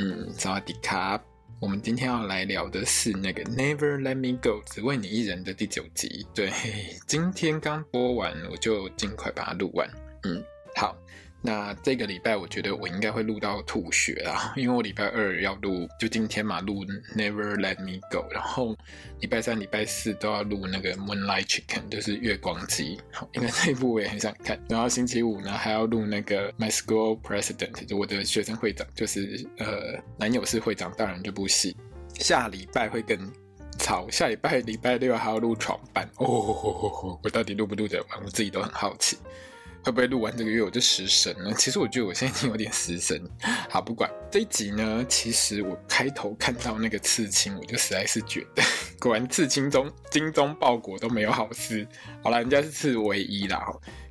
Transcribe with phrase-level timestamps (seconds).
[0.00, 1.20] 嗯，萨瓦迪卡，
[1.60, 6.24] 我们今天要来聊的是那个《Never Let Me Go》只为你一人的第九集。
[6.32, 6.52] 对，
[7.04, 9.90] 今天刚播完，我就尽快把它录完。
[10.22, 10.40] 嗯，
[10.76, 10.96] 好。
[11.40, 16.84] 那这个礼拜，我觉得我应该会录到吐血啦，因为我礼拜二要录，就今天嘛，录
[17.16, 18.76] Never Let Me Go，然后
[19.20, 24.60] 礼拜三、礼拜四都要录那个 Moonlight Chicken，就是月光鸡，好，因为这一部我也很想看。
[24.68, 31.76] 然后星期五呢，还要录那个 My School President，就我的学生会长，就是呃男友是会长大人这部戏。
[32.14, 33.16] 下礼拜会更
[33.78, 39.16] 吵，下礼拜礼拜六还要录闯班哦，我到底录不录得完，我自己都很好奇。
[39.84, 41.52] 会不会录完这个月我就失神呢？
[41.56, 43.22] 其实我觉得我现在已经有点失神。
[43.70, 48.62] 好，不管这一集呢，其实我开头看到那个刺青，我就实在是觉得，
[49.00, 51.86] 果然刺青中精忠报国都没有好事。
[52.22, 53.64] 好了，人家是刺唯一啦。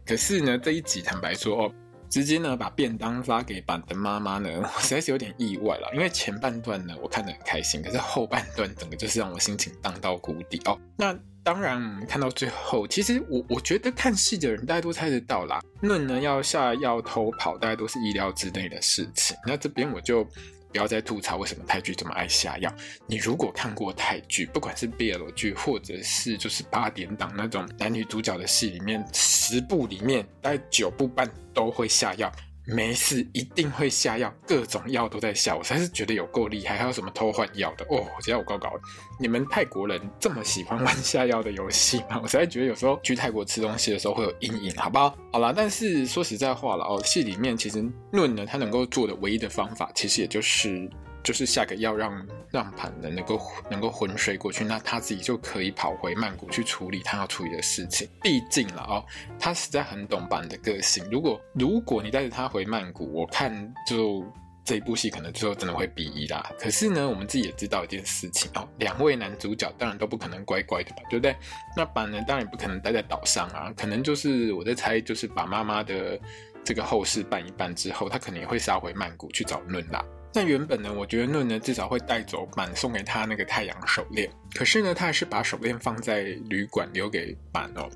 [0.06, 1.74] 可是呢，这一集坦白说哦，
[2.10, 5.92] 直接呢把便当发给板的妈妈呢，我实在是有点意外了。
[5.94, 10.80] 因为前半段呢我看得很开心，可是后半段整个就是让我心情荡到谷底哦。
[10.98, 11.18] 那。
[11.48, 15.62] 当然，看到最后，其实我我觉得看戏的人大家都猜得到啦。
[15.80, 19.34] 论呢要下药偷跑，大家都是意料之内的事情。
[19.46, 22.70] 那这边我就不要再吐槽为什么泰剧这么爱下药。
[23.06, 32.30] 你如果看过泰剧，不管是 BL 剧，或者是就是八点档那种男女主角的戏里面，十部里面大概九部半都会下药。
[32.68, 35.56] 没事，一定会下药，各种药都在下。
[35.56, 38.06] 我才是觉得有够厉害，还有什么偷换药的哦！
[38.22, 38.74] 只要我搞搞，
[39.20, 42.20] 你们泰国人这么喜欢玩下药的游戏吗？
[42.22, 45.18] 我才觉得有时候去泰国吃东西的时候会有阴影，好不好？
[45.32, 50.90] 好啦，但是说实在话了哦，戏里面其实论呢，他能够做的唯一的方法，其实也就是。
[51.24, 58.08] 就是下个药让让盘的能够能够昏睡过去，那他自己就可以跑回曼谷去处理他要处理的事情。
[58.22, 59.06] 毕竟了哦，
[59.40, 61.04] 他实在很懂板的个性。
[61.12, 64.26] 如果如果你带着他回曼谷，我看就
[64.64, 66.50] 这一部戏可能最后真的会 BE 啦。
[66.60, 71.36] 可是呢，我们自己也知道一件事情哦，两位男主角当然都不可能乖乖的吧，对不对？
[71.76, 76.20] 那板呢，当然不可能待在岛上啊，可能就是我在猜，就是把妈妈的
[76.64, 80.04] 这个后事办一办之后，他可能也会杀回曼谷去找论啦。
[80.38, 87.90] 那原本呢，我觉得论呢至少会带走板送给他那个太阳手链，可是呢，他还是把手链放在旅馆留给板哦。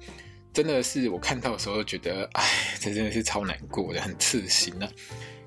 [0.52, 2.44] 真的是我看到的时候觉得，哎，
[2.80, 4.90] 这真的是超难过的，很刺心啊。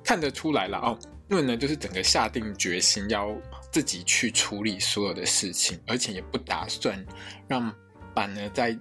[0.04, 0.96] 看得出来了哦，
[1.30, 3.36] 论呢就是整个下定决心要
[3.72, 7.04] 自己去处理所有的事情，而且也不打算
[7.48, 7.74] 让
[8.14, 8.78] 板呢在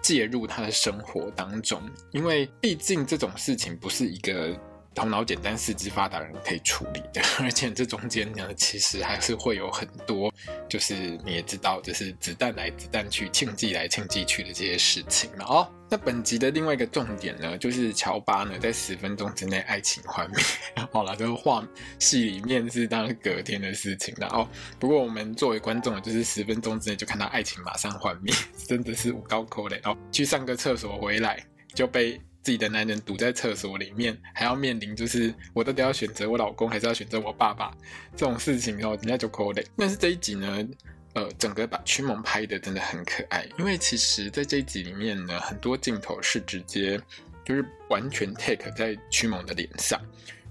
[0.00, 1.82] 介入他的生活当中，
[2.12, 4.56] 因为毕竟这种事情不是一个。
[5.00, 10.32] 头脑简单、四肢发达人可以处理的， 而且这中间呢，其实还是会有很多，
[10.68, 15.68] 就是你也知道，就是子弹来子弹去、庆忌来庆忌去的这些事情了哦。
[15.88, 20.38] 那本集的另外一个重点呢，就是乔巴呢在十分钟之内爱情幻灭。
[20.92, 21.66] 好了，这个画
[21.98, 24.48] 戏里面是当然隔天的事情了哦。
[24.78, 28.32] 不过我们作为观众，就是十分钟之内就看到爱情马上幻灭，
[28.68, 29.96] 真的是有够可怜哦。
[30.12, 31.42] 去上个厕所回来
[31.74, 32.20] 就被。
[32.42, 37.70] 自己的男人堵在厕所里面，还要面临就是我到底要选择我老公，还是要选择我爸爸
[38.16, 39.64] 这种事情哦，人家就可怜。
[39.76, 40.66] 但是这一集呢，
[41.14, 47.00] 呃，整个把驱魔拍得真的很可爱，因为其实在这一集里面呢，很多镜头是直接
[47.44, 50.00] 就是完全 take 在驱魔的脸上。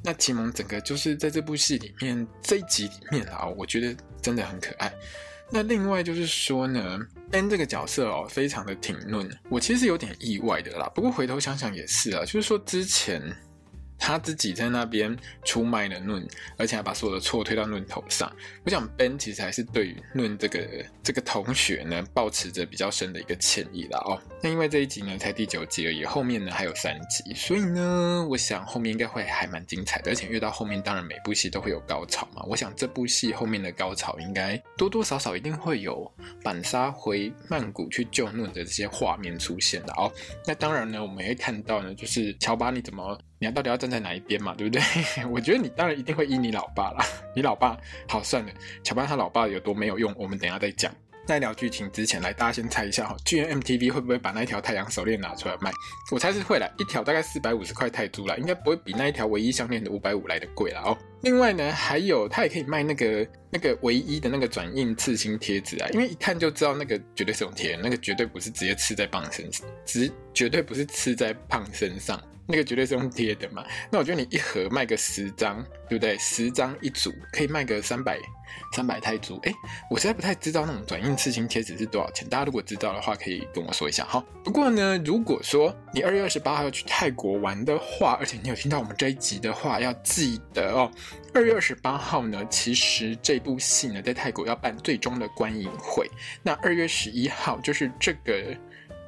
[0.03, 4.93] 那启蒙整个就是在这部戏里面这一集里面啊，我觉得真的很可爱。
[5.51, 6.99] 那另外就是说呢
[7.31, 10.89] ，N 这个角色哦，非常的挺嫩，我其实有点意外的啦。
[10.93, 13.21] 不过回头想想也是啊，就是说之前。
[13.99, 16.25] 他自己在那边出卖了论，
[16.57, 18.33] 而且还把所有的错推到论头上。
[18.63, 20.67] 我想 Ben 其实还是对于论这个
[21.03, 24.19] 这个同学呢，抱持着比较深的一个歉意啦哦。
[24.41, 30.11] 那因为这一集呢才第九集而已，后面呢还有三集，所以呢，我想后面应该会还蛮精彩的。
[30.11, 32.41] 而且越到后面，当然每部戏都会有高潮嘛。
[32.47, 36.09] 我想这部戏后面的高潮应该多多少少一定会有
[36.41, 40.11] 板杀回曼谷去救论的这些画面出现的哦。
[40.47, 43.19] 那当然呢，我们也会看到呢，就是乔巴你怎么。
[43.39, 44.81] 你要到底要站在哪一边嘛，对不对？
[45.31, 47.05] 我觉得你当然一定会依你老爸啦。
[47.33, 47.77] 你老爸
[48.07, 48.51] 好算了，
[48.83, 50.93] 乔巴他老爸有多没有用，我们等下再讲。
[51.25, 55.71] 在聊剧情之前，来大家先猜一下哈，GMMTV 会不会把那一条太阳手链拿出来卖？
[56.11, 60.97] 我猜是会啦，一条大概四百五十块泰铢啦，应该不会比那一条唯一项链的五百五来的贵啦哦。
[61.21, 72.19] 另外呢，还有它也可以卖那个那个唯一的那个转印刺青贴纸啊，因为一看就知道那个绝对是用贴，那个绝对不是直接刺在胖身上，直绝对不是刺在胖身上。
[72.51, 73.63] 那个绝对是用贴的嘛？
[73.91, 76.17] 那我觉得你一盒卖个十张，对不对？
[76.17, 78.17] 十张一组可以卖个三百
[78.73, 79.39] 三百泰铢。
[79.43, 79.53] 哎，
[79.87, 82.27] 我实在不太知道那种转印刺青贴纸是多少钱。
[82.27, 84.25] 大家如果知道的话，可以跟我说一下哈。
[84.43, 90.89] 不过呢，如果说你二月二十八号要去泰国玩的话，而且你有听到我们这一集的话，要记得哦。
[91.35, 96.09] 二月二十八号呢，其实这部戏呢在泰国要办最终的观影会。
[96.41, 98.57] 那二月十一号就是这个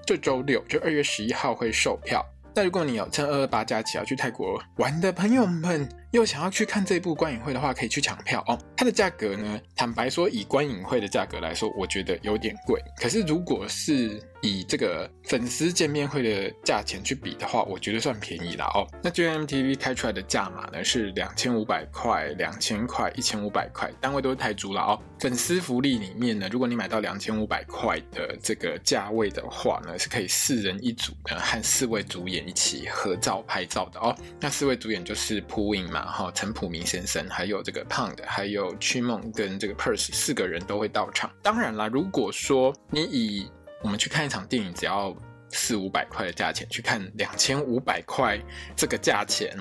[0.05, 2.23] 这周六，就二月十一号会售票。
[2.53, 8.59] 那如果你有趁二二八假期要去泰国玩的朋友们，又想要去看这部观影会的话，可以去抢票哦。
[8.75, 12.81] 它的价格呢，坦白说，以观影会的价格来说，我觉得有点贵。
[12.97, 18.87] 可是如果是以这个粉丝见面会的价钱去比的话，我觉得算便宜了哦。
[19.03, 24.99] 那 gmtv 开出来的价码呢是两千五百块、两千块、一千五百块，单位都是泰铢了哦。
[25.19, 34.15] 粉丝福利里面呢，如果你买到两千五百块的这个价位的话呢，是可以四人一组的，和四位主演一起合照拍照的哦。
[34.39, 41.31] 那四位主演就是朴尹嘛，哈，陈普明先生，还有这个胖的还有曲梦跟这个 Pers，四个人都会到场。
[41.43, 43.47] 当然啦，如果说你以
[43.83, 45.15] 我们去看一场电影，只要
[45.49, 48.39] 四五百块的价钱，去看两千五百块
[48.75, 49.57] 这个价钱，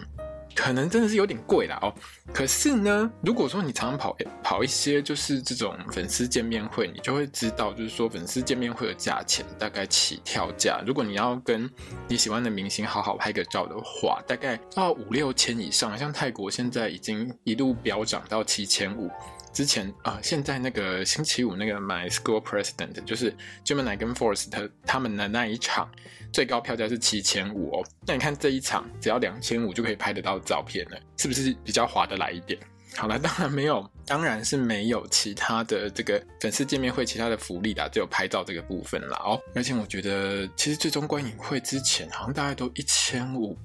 [0.55, 1.93] 可能真的是有点贵了哦。
[2.33, 11.69] 可是呢，如果说你常常跑跑一些就是这种粉丝见面会，你就会知道，就是说粉丝见面会的价钱大概起跳价，如果你要跟
[12.07, 15.99] 你喜欢的明星好好拍个照的话，大概要五六千以上。
[15.99, 19.11] 像泰国现在已经一路飙涨到七千五。
[19.53, 25.91] 之前啊、呃，现在那个星期五那个 My School President 就是 Gemini 跟 Forest 他们的那一场
[26.33, 27.85] 最高票价是七千五哦。
[28.07, 32.59] 那你看这一场只要两千五就可以拍得到照片了，是不是比较划得来一点？
[32.97, 39.41] 好了，当然没有，当然是没有其他的这个粉丝见面会其他的福利啦，只有拍照这个部分啦哦。
[39.55, 43.57] 而且我觉得其实最终观影会之前好像大概都一千五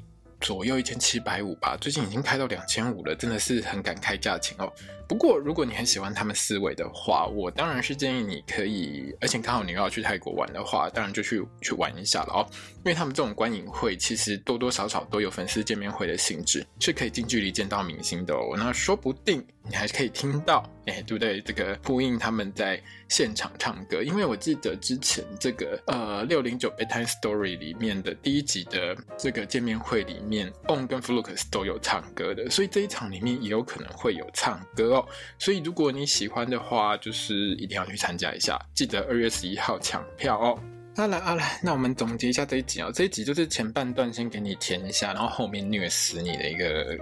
[0.45, 4.71] 左右，一千七百五吧，最近已经开到两千五了，真的是很敢开价钱哦。
[5.07, 12.45] 不过，如果你很喜欢他们思维的话，我当然是建议你可以，而且刚好你又要去泰国玩的话，当然就去去玩一下了哦。
[12.77, 18.53] 因为他们这种观影会其实多多少少都有粉丝见面会的性质，是可以近距离见到明星的哦。
[18.55, 21.41] 那说不定你还是可以听到，哎，对不对？
[21.41, 35.07] 这个呼应他们在现场唱歌，因为我记得之前这个呃六零九 Bedtime Story 里面的第一集的这个见面会里面，On 跟 Flux 都有唱歌的，所以这一场里面也有可能会有唱歌哦。
[35.39, 40.59] 所以如果你喜欢的话，就是一定要去参加一下，记得二月十一号抢票哦。
[40.97, 42.89] 好了好了，那我们总结一下这一集哦。
[42.93, 46.97] 这一集就是前半段先给你填一下，然后后面虐死你的一个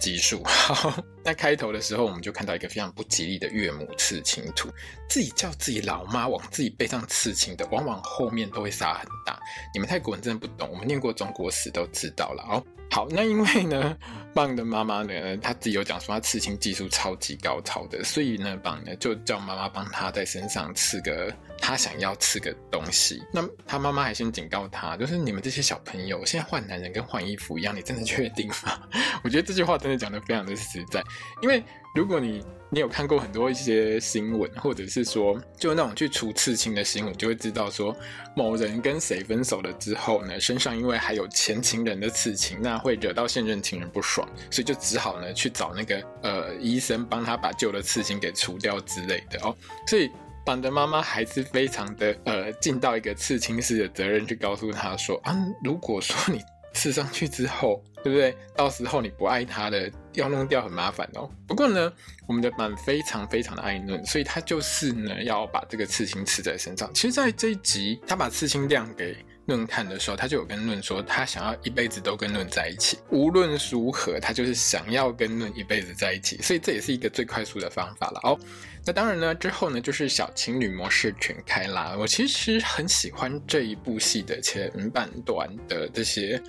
[0.00, 0.42] 集数。
[0.44, 0.92] 好，
[1.22, 4.68] 那开头的时候我们就看到一个非常不吉利的岳母刺青图，
[5.08, 9.38] 自己叫自己老妈往自己背上刺青的，往往后面都会杀很大。
[9.72, 12.64] 你们泰国人真的不懂，我们念过中国史都知道了哦。
[12.90, 13.96] 好，那因为呢，
[14.34, 23.22] 棒的妈妈呢，她自己有讲说她刺青技术超级高超的，所以呢，棒呢就叫妈妈帮她在身上刺个他想要刺个东西。
[23.32, 28.80] 那他妈妈还先警告他，就是你们这些小朋友现在换男人跟换衣服一样，你真的确定吗？
[29.22, 31.02] 我觉得这句话真的讲得非常的实在，
[31.42, 31.62] 因为
[31.94, 32.44] 如果你。
[32.72, 37.92] 你有看过很多一些新闻，或者是说，就那种去除刺青的新闻，就会知道说，
[38.36, 49.52] 某人跟谁分手了之后呢，身上因为还有前情人的刺青，那会惹到现任情人不爽，所以就只好呢去找那个呃医生帮他把旧的刺青给除掉之类的哦。
[49.88, 50.08] 所以，
[50.50, 56.42] 板的妈妈还是非常的呃尽到一个刺青师的责任，去告诉他说啊，如果说你。
[56.72, 58.32] 刺上去之后，对不对？
[58.56, 61.28] 到时候你不爱他的，要弄掉很麻烦哦。
[61.44, 61.92] 不过呢，
[62.28, 66.88] 我们的板非常非常的爱嫩，所以他就是呢要把这个刺青刺在身上。
[66.94, 76.40] 其实，在这一集，他把刺青亮给嫩看的时候，他就有跟嫩说，他想要一辈子都跟嫩在一起，无论如何，他就是想要跟嫩一辈子在一起。
[76.40, 78.38] 所以这也是一个最快速的方法了哦。
[78.86, 81.94] 那当然呢，之后呢就是小情侣模式全开啦。
[81.98, 86.42] 我其实很喜欢这一部戏的前半段的这些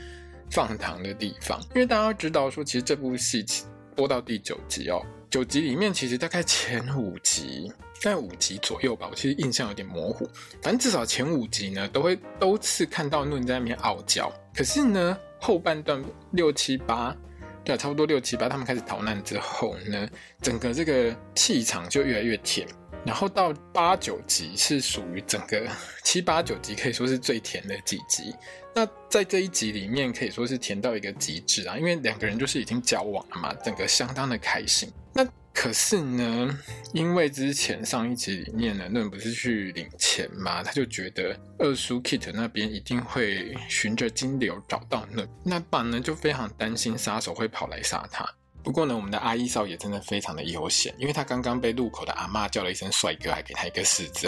[0.49, 3.45] 放糖的地方，因为大家知道说，其实这部戏
[3.95, 7.71] 播到第九集哦，九集里面其实大概前五集，
[8.01, 10.25] 在五集左右吧，我其实印象有点模糊。
[10.61, 14.31] 反正至少前五集呢，都会都是看到嫩在那边傲娇。
[14.55, 17.15] 可是呢，后半段六七八。
[17.63, 20.09] 对，差不多六七八，他们开始逃难之后呢，
[20.41, 22.67] 整个这个气场就越来越甜。
[23.03, 25.67] 然后到八九集是属于整个
[26.03, 28.35] 七八九集可以说是最甜的几集。
[28.75, 34.91] 那在这一集里面可以说是甜到一个极致啊，因为两个人就是已经交往了嘛，整个相当的开心。
[35.13, 36.59] 那可是呢，
[36.93, 48.27] 因为之前上一集里面呢，论不是去领钱嘛，他就觉得二叔 Kit 那边一定会循着金流找到论，那板呢就非常担心杀手会跑来杀他。
[48.63, 54.27] 不过呢，我们的阿姨少爷真的非常的悠闲，因为他刚刚被路口的阿嬷叫了一声帅哥，还给他一个柿子，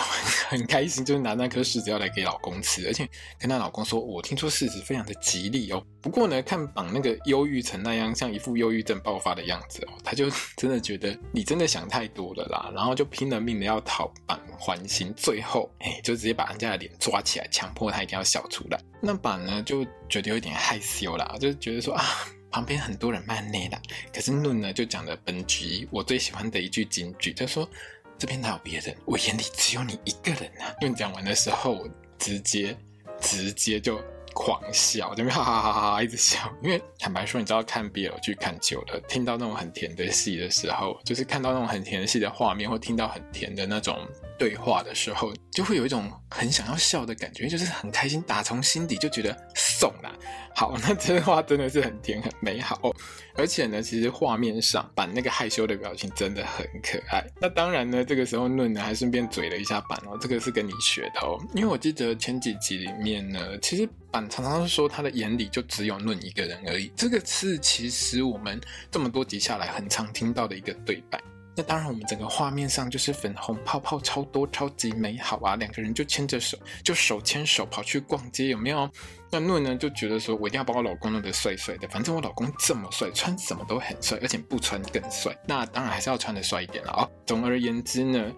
[0.49, 3.07] 很开心，就是拿那颗柿子要来给老公吃，而且
[3.39, 5.83] 跟他老公说：“我听说柿子非常的吉利哦。
[6.01, 18.79] ”不过呢，看绑那个忧郁成那样，像一副忧郁症爆发的样子哦，他就真的觉得你真的想太多了啦，然后就拼了命的要讨绑欢心，最后哎，就直接把人家的脸抓起来，强迫他一定要笑出来。
[18.99, 22.03] 那绑呢就觉得有点害羞啦，就觉得说啊。
[22.53, 23.81] 旁边很多人骂你啦，
[24.13, 27.67] 可是论呢就讲了本集我最喜欢的一句金句，他说
[28.15, 32.77] ：“这边哪有别人，我眼里只有你一个人啊！”论讲完的时候，我直接
[33.19, 33.99] 直接就
[34.35, 36.37] 狂笑，我就哈哈哈哈哈一直笑。
[36.61, 43.97] 因为坦白说，你知道看 BL 剧看久了，听到那种很甜的戏的时候，就是看到那种很甜的戏的画面，或听到很甜的那种
[44.37, 50.13] 对话的时候，就会有一种很想要笑的感觉，就是很开心，打从心底就觉得送啦。
[50.55, 52.91] 好，那这话真的是很甜很美好，
[53.35, 57.25] 而且呢，其实画面上板那个害羞的表情真的很可爱。
[57.41, 68.61] 那当然呢，这个时候嫩呢还顺便嘴了一下板哦，这个是跟你学的哦，因为我记得前几集里面呢，其实板常常是说他的眼里就只有嫩一个人而已，这个是其实我们
[68.91, 71.19] 这么多集下来很常听到的一个对白。
[71.55, 75.55] 那当然，我们整个画面上就是粉红泡泡超多，超级美好啊！
[75.55, 78.89] 两个人就牵着手，就手牵手跑去逛街，有没有？
[79.29, 85.35] 那诺呢就觉得说，我一定要把我老公弄得帅帅的，反正我老公这么帅，穿什么都很帅，而且不穿更帅。
[85.47, 87.07] 那当然还是要穿得帅一点了啊！
[87.25, 88.31] 总而言之呢。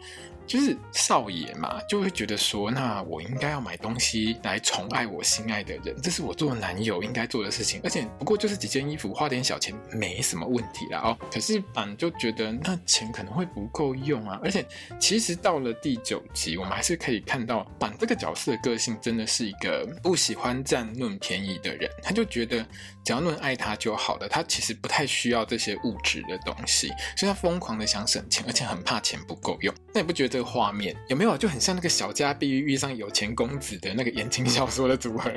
[0.47, 7.81] 就是少爷嘛，就会觉得说，那我应该要买东西来宠爱我心爱的人，这是我做男友应该做的事情。
[7.83, 11.17] 而且不过就是几件衣服，花点小钱没什么问题啦哦。
[11.31, 14.39] 可是板就觉得那钱可能会不够用啊。
[14.43, 14.63] 而且
[14.99, 21.89] 其实到了第九集，我们还是可以看到板这个角色的个性真的是一个不喜欢占论便宜的人。
[22.03, 22.63] 他就觉得
[23.03, 29.73] 只要论爱他就好了，他其实不太需要这些物质的东西，所以他疯狂的想省钱，而且很怕钱不够用。
[29.91, 30.34] 那你不觉得？
[30.35, 35.31] 这画面有没有就很像那个小家碧玉遇上有钱公子的那个言情小说的组合？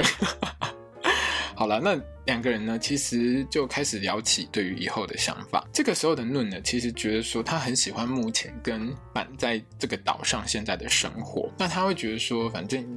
[1.59, 5.67] 好了，那两个人呢，其实就开始聊起对于以后的想法。
[5.73, 11.51] 这个时候的论呢，其实觉得说他很喜欢目前跟板在这个岛上现在的生活。
[11.59, 12.97] 那他会觉得说，反正。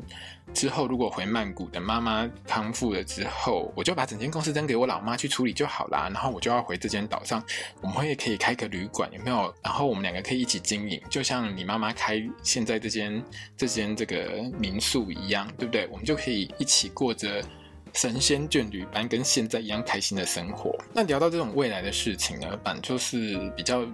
[0.54, 6.10] 之后如果回曼谷等妈妈康复了之后，我就把整间公司扔给我老妈去处理就好啦。
[6.14, 7.42] 然后我就要回这间岛上，
[7.80, 9.52] 我们会可以开个旅馆，有没有？
[9.64, 13.24] 然后我们两个可以一起经营，就像你妈妈开现在这间
[13.56, 15.88] 这间这个民宿一样，对不对？
[15.88, 17.42] 我们就可以一起过着
[17.94, 20.78] 神仙眷侣般跟现在一样开心的生活。
[20.94, 23.86] 那聊到这种未来的事情呢，板就是比较。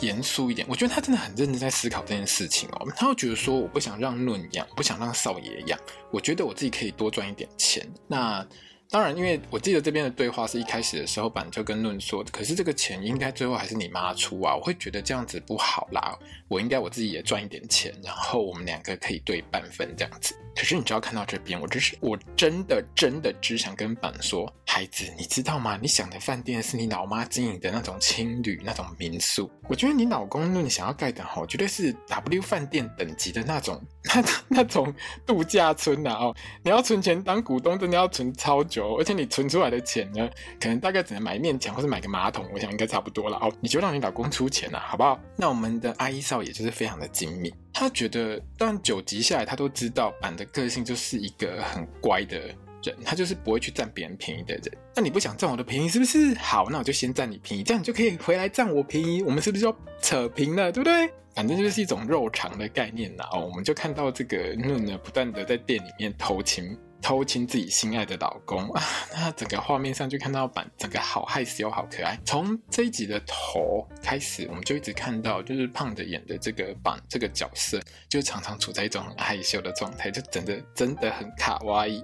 [0.00, 2.88] 严肃一点，我觉得他真的很认真在思考这件事情哦。
[2.96, 5.78] 他会觉得说，我不想让论养，不想让少爷养，
[6.10, 7.86] 我觉得我自己可以多赚一点钱。
[8.08, 8.44] 那
[8.92, 16.14] 当然，因为我记得这边的对话是一开始的时候，板就跟论说，可是这个钱应该最后还是你妈出啊，我会觉得这样子不好啦。
[16.46, 20.36] 我应该我自己也赚一点钱，然后我们两个可以对半分这样子。
[20.54, 25.78] 可是你只要看到这边，我只是我真的真的只想跟板说，孩子，你知道吗？
[25.80, 29.50] 你想的饭店是你老妈经营的那种青旅那种民宿。
[29.70, 34.94] 我觉得你老公论想要盖的吼，绝对是 W 饭店等级的那种那 那种
[35.24, 36.36] 度假村呐哦。
[36.62, 40.28] 你要存钱当股东，真的要存超久，而且你存出来的钱呢，
[40.60, 43.52] 可能大概只能买一面墙或者买个马桶，我想应该差不多了哦。
[43.60, 45.20] 你就让你老公出钱了，好不好？
[45.36, 47.52] 那我们的阿一少爷就是非常的精明。
[47.72, 52.38] 他觉得，但九集下来，他都知道板的个性就是一个很乖的
[52.82, 54.64] 人，他就是不会去占别人便宜的人。
[54.94, 56.34] 那你不想占我的便宜，是不是？
[56.34, 61.10] 好，那我就先占你便宜，这样你就可以回来占我便宜，我们是不是要扯平了，对不对？
[61.34, 63.24] 反正就是一种肉偿的概念呐。
[63.32, 66.76] 哦，我们就看到这个嫩呢，不断的在店里面偷情。
[67.02, 68.82] 偷亲自己心爱的老公啊！
[69.12, 72.16] 那整个画面上就看到板，整个好害羞，好可爱。
[72.24, 82.00] 从这一集的头开始，我们就一直看到，就是胖的演的这个板这个角色，就常常处在一种很害羞的状态，就整的真的很卡哇伊。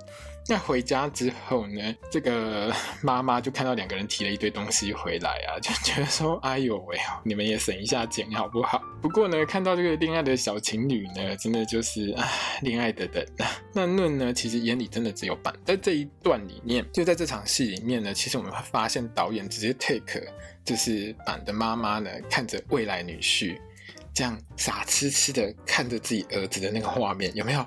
[0.49, 12.27] 那回家之后呢，这个妈妈就看到两个人提了一堆东西回来啊，就觉得说：“哎呦喂，你们也省一下钱好不好？”不过呢，看到这个恋爱的小情侣呢，真的就是啊，
[12.63, 13.47] 恋爱的人啊。
[13.75, 15.55] 那论呢，其实眼里真的只有板。
[15.67, 20.23] 在这一段里面，就在这场戏里面呢，其实我们会发现导演直接 take
[20.65, 23.59] 就是板的妈妈呢，看着未来女婿。
[24.19, 27.61] 这样傻痴痴的看着自己儿子的那个画面，有没有？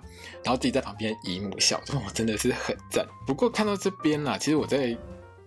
[0.43, 3.07] 然后自己在旁边姨母笑，我，真的是很赞。
[3.25, 4.97] 不过看到这边啦，其实我在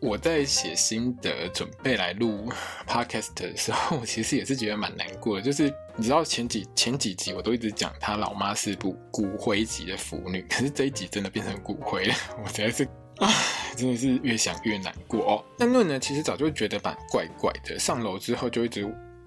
[0.00, 2.50] 我在写心得准备来录
[2.88, 5.42] podcast 的时候，其实也是觉得蛮难过的。
[5.42, 12.88] 就是你知道前几前几集我都一直讲他老妈是部骨灰级的腐女，可是这一集真的变成骨灰了，我实在是。
[13.18, 13.30] 啊，
[13.76, 15.44] 真的是越想越难过哦。
[15.56, 18.84] 那论呢，其实早就觉得蛮怪怪的，上楼之后就一直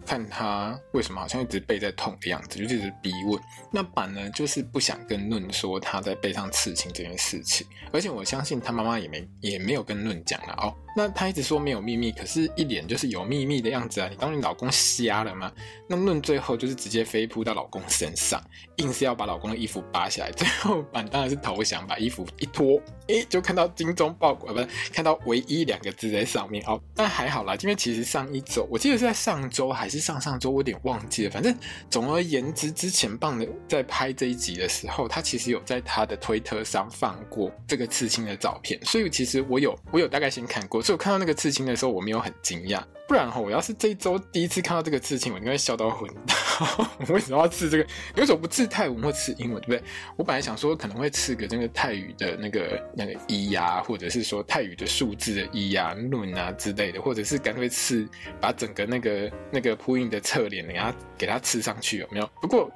[0.07, 3.39] 看他为什么好像一直背在痛的样子，就一直逼问。
[3.71, 10.73] 那板呢，就是不想跟论说他在背上刺青这件事情，而且我相信他妈妈也没也没有跟论讲了哦。
[10.95, 14.07] 那他一直说没有秘密，可是一脸就是有秘密的样子啊！
[14.09, 15.51] 你当你老公瞎了吗？
[15.87, 18.41] 那论最后就是直接飞扑到老公身上，
[18.77, 20.31] 硬是要把老公的衣服扒下来。
[20.31, 26.81] 最后板当然是投降，把衣服一脱，哎，就看到精忠报国，不是看到唯一两个字在上面哦。
[26.95, 31.31] 但还好啦，因为其实上一周，我记得是在上周还是上上周，我有点忘记了。
[31.31, 31.55] 反正
[31.89, 40.81] 总而言之，之前棒的在拍这一集的时候，他其实有在他的推特上放过这个刺青的照片，所以其实我有我有大概先看过。
[40.81, 42.83] 所以我看到那个刺青的时候，我没有很惊讶。
[43.07, 46.35] 不然哈，我要是这一周第一次看到这个刺青，我应该笑到昏倒。
[46.99, 47.83] 我为什么要刺这个？
[48.13, 49.83] 你为什么不刺泰文或刺英文，对不对？
[50.17, 58.07] 我本来想说可能会刺个那个泰语的那个那个一呀，或者是说泰语的数字的一呀、论啊之类的，或者是干脆刺
[58.41, 62.29] 把整个那个那个铺印的侧脸，给它给它刺上去，有没有？
[62.41, 62.69] 不过。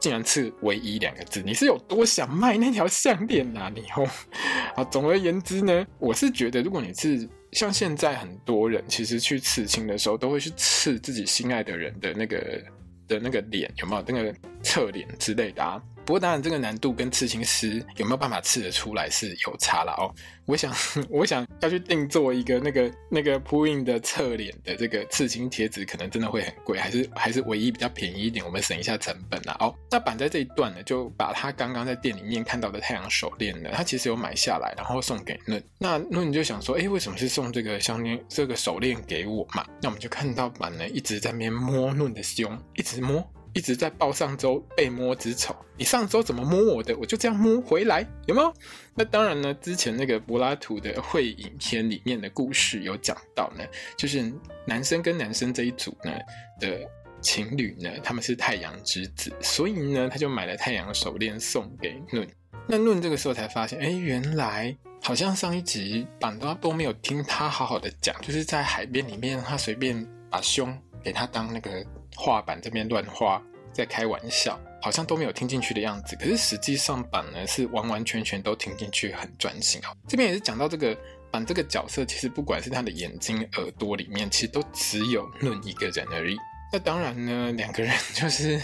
[0.00, 3.70] 竟然刺唯一两个字，你是有多想卖那条项链啊？
[3.74, 4.08] 你哦，
[4.74, 12.62] 啊，总而言之呢，我是觉得，如果你是像现在很多人，其实去刺青的时候，都会去刺自己心爱的人的那个
[13.06, 15.82] 的那个脸，有没有那个侧脸之类的啊？
[16.04, 20.12] 不过当然，这个难度跟刺青师有没有办法刺得出来是有差了哦。
[20.44, 20.74] 我想，
[21.08, 29.56] 我想要去定做一个那个那个铺印的侧脸的这个刺青贴纸，可能真的会很贵，还是还是唯一比较便宜一点，我们省一下成本啦。
[29.60, 35.62] 哦，那板在这一段呢，就把他刚刚在店里面看到的太阳手链呢，他其实有买下来，然后送给论。
[35.78, 39.64] 那论你就想说，哎，为什么是送这个项链这个手链给我嘛？
[39.80, 43.24] 那我们就看到板呢一直在那边摸论的胸，一直摸。
[43.52, 48.54] 一直在报上周被摸之仇，你上周怎么摸我的，我就这样摸回来，有没有？
[48.94, 53.64] 那当然呢，之前那个柏拉图的会影片里面的故事有讲到呢，
[53.96, 54.32] 就是
[54.64, 56.12] 男生跟男生这一组呢
[56.60, 56.80] 的
[57.20, 62.28] 情侣呢，他们是太阳之子，所以呢，他就买了太阳手链送给论。
[62.68, 71.84] 那论这个时候才发现，哎，原来好像上一集板都都没有听他好好的讲，就是在海边里面，他随便把胸给他当那个。
[72.16, 73.42] 画板这边乱画，
[73.72, 76.16] 在开玩笑，好像都没有听进去的样子。
[76.16, 79.96] 可是实际上板呢是完完全全都听进去，很专心哦。
[80.08, 80.96] 这边也是讲到这个
[81.30, 86.36] 板这个角色，其实不管是他的眼睛、耳朵里面，其实都只有论一个人而已。
[86.72, 88.56] 那当然呢，两个人就是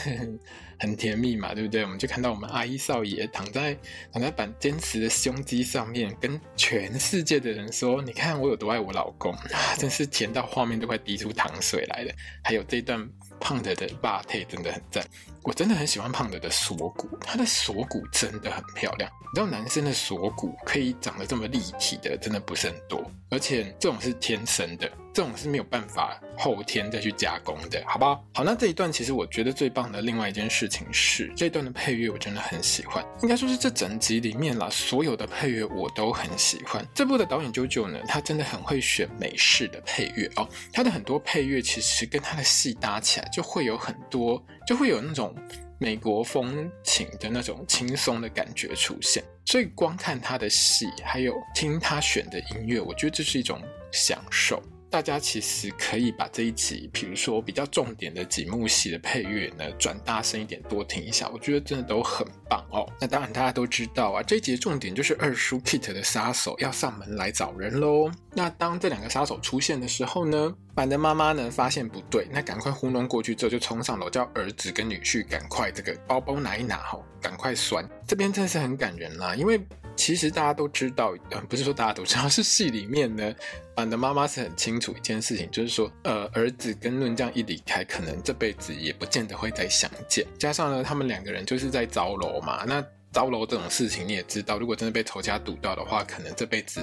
[0.79, 1.83] 很甜蜜嘛，对不对？
[1.83, 3.77] 我们就看到我们阿一少爷躺在
[4.13, 12.13] 躺在板坚持的胸肌上面，跟全世界的人说：“你看我有多爱我老公啊！”真是甜到画面都快滴出糖水来了。
[12.45, 13.09] 还有这段。
[13.41, 15.05] 胖的的霸体真的很赞，
[15.43, 19.11] 我真的很喜欢胖的的锁骨，他的锁骨真的很漂亮。
[19.21, 24.91] 你知道男生的锁骨可以长得这么立体的，真的不是很多，而且这种是天生的。
[25.13, 28.23] 这种是没有办法后天再去加工的，好不好？
[28.35, 36.87] 好，那这一段其实我觉得最棒的另外一件事情是，这段的配乐我真的很喜欢，应该说是这整集里面啦，所有的配乐我都很喜欢。
[36.95, 45.35] 这部的导演 JoJo 呢，他真的很会选美式的配乐哦，他的很多配乐其实跟他的戏搭起来，就会有很多，就会有那种
[45.79, 49.23] 美国风情的那种轻松的感觉出现。
[49.45, 53.61] 所以光看他的戏，还有听他选的音乐，我觉得这是一种
[53.93, 54.63] 享受。
[54.97, 62.91] 大家其实可以把这一集，比如说比较重点的几幕戏的配乐呢，转大声一点，多听一下，我觉得真的都很棒哦。
[62.99, 68.11] 那当然大家都知道啊，这一集的重点就是二叔 Kit 的杀手要上门来找人喽。
[68.33, 77.87] 那当这两个杀手出现的时候呢，板的妈妈呢发现不对，那赶快糊弄过去之后就冲上楼，叫儿子跟女婿赶快这个包包拿一拿哈，赶快拴。
[78.07, 79.61] 这边真的是很感人啦，因为。
[79.97, 83.35] 其实大家都知道，嗯，不是说大家都知道，是戏里面呢，
[83.75, 90.25] 板的妈妈是很清楚一件事情，就是说，呃，儿子跟论这样一离开，可能这辈子也不见得会再相见。
[90.39, 96.81] 加上呢，他们两个人就是在招楼嘛，那招楼这种事情你也知道，如果真的被仇家堵到的话，可能这辈子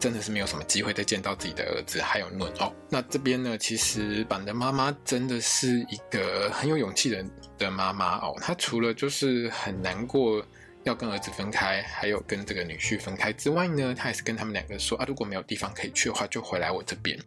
[0.00, 2.72] 真的是没有什么机会再见到自己的儿子还有论哦。
[2.90, 7.24] 那这边呢，其实板的妈妈真的是一个很有勇气的
[7.56, 10.44] 的妈妈哦，她除了就是很难过。
[10.86, 17.18] 要跟儿子分开，还有跟这个女婿分开之外呢，他也是跟他们两个说啊，如果没有地方可以去的话，就回来我这边。